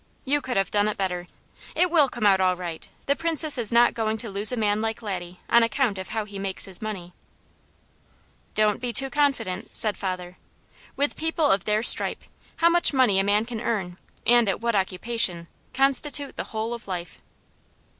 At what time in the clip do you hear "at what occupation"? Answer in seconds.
14.49-15.47